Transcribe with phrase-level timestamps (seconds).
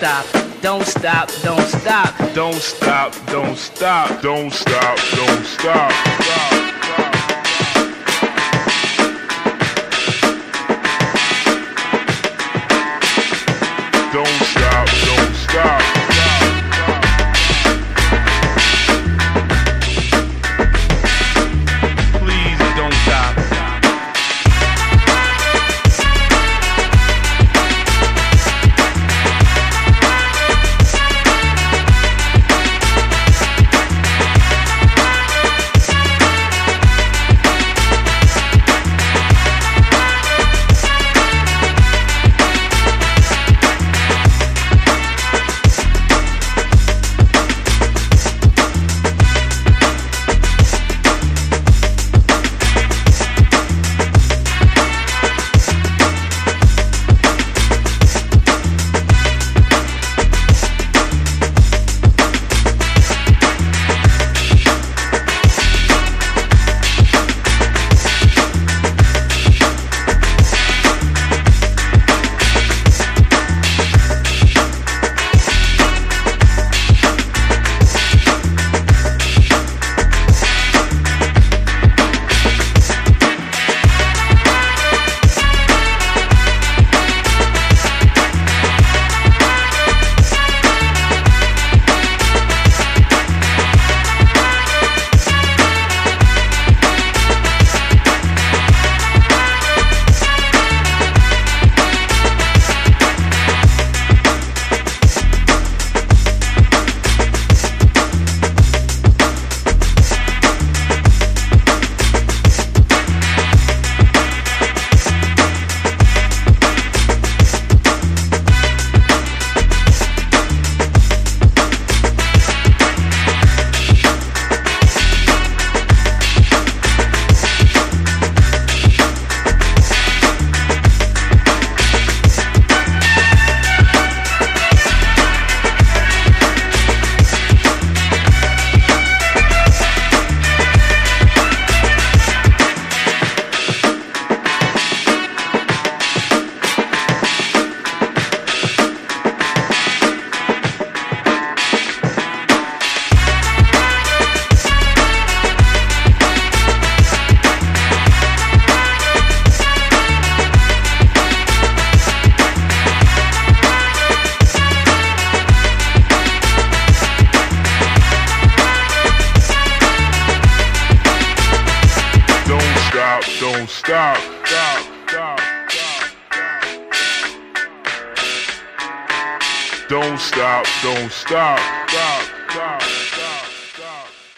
[0.00, 0.62] don't stop.
[0.62, 2.34] Don't stop, don't stop.
[2.34, 5.92] Don't stop, don't stop, don't stop, don't stop.
[5.92, 6.69] stop.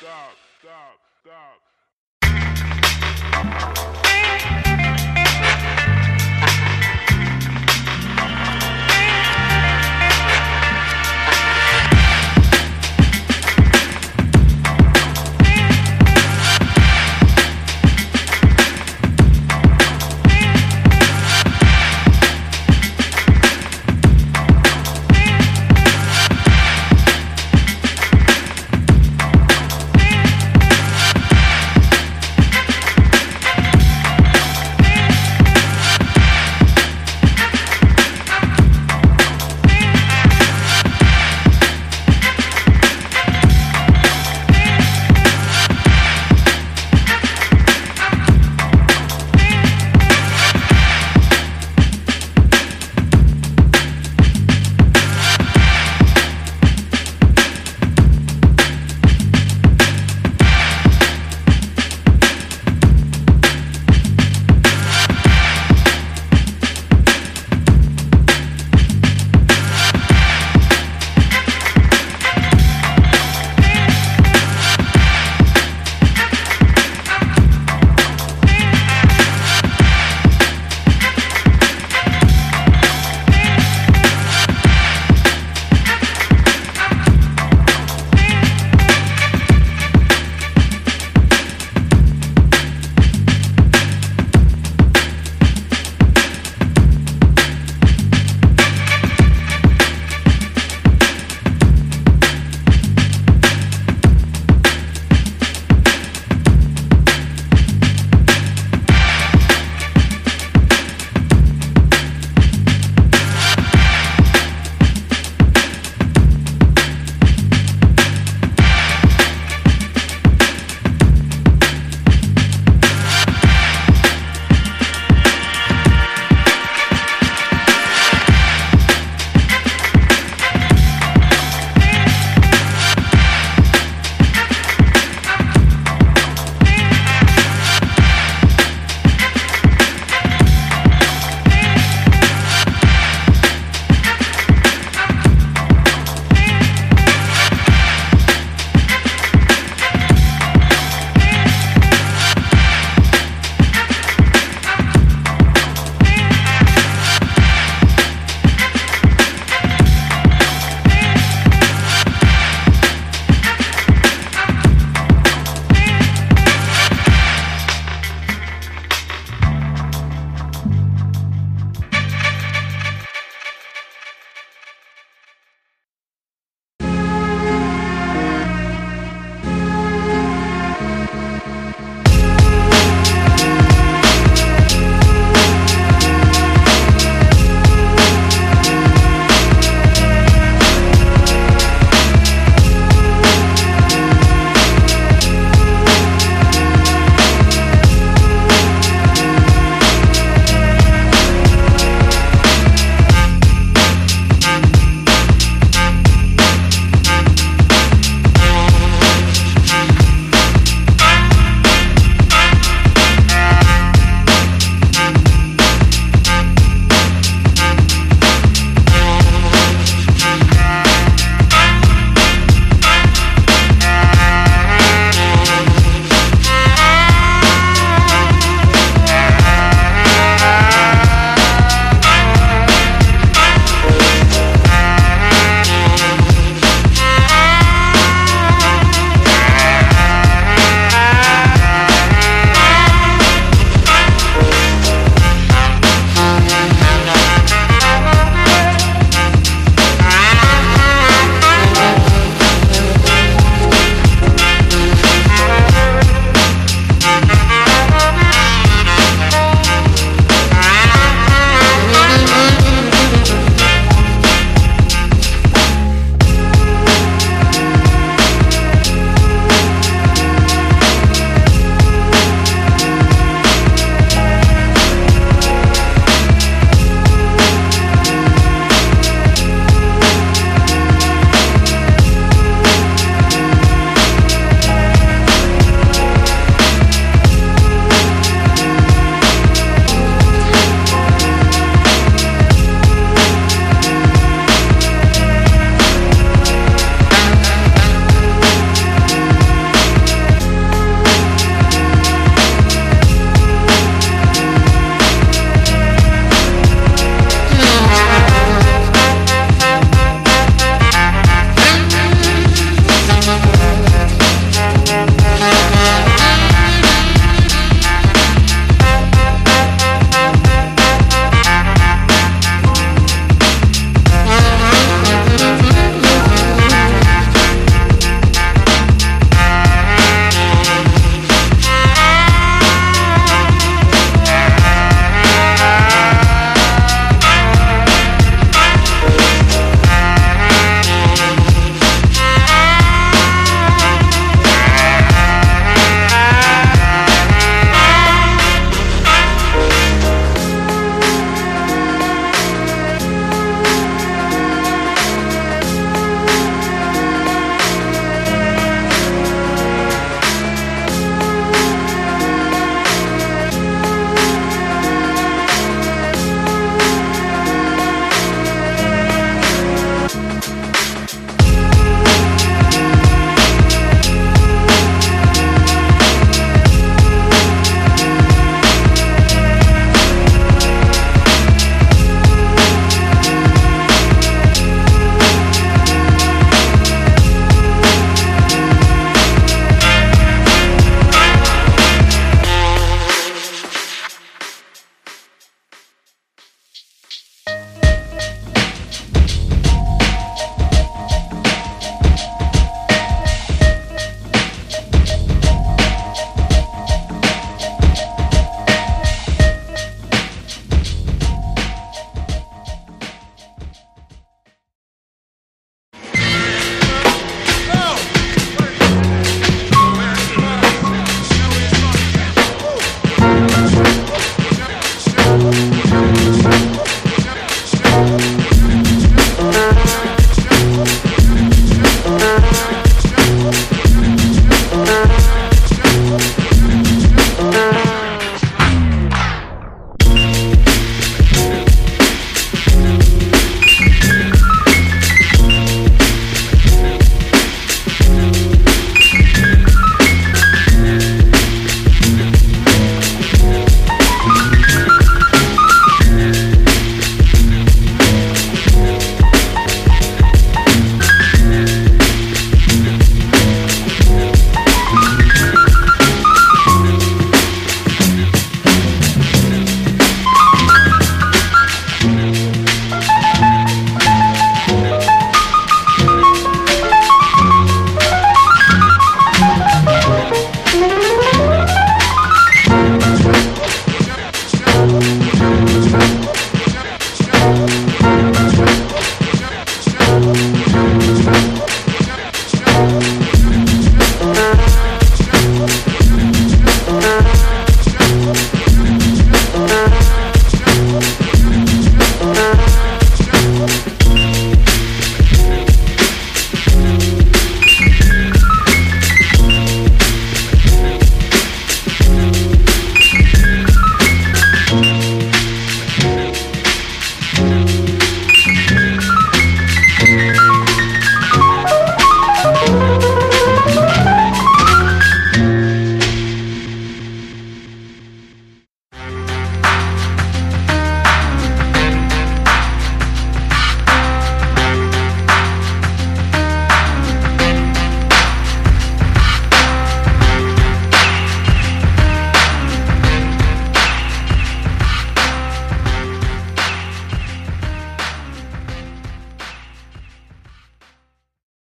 [0.02, 0.98] stop, stop,
[3.22, 4.01] stop.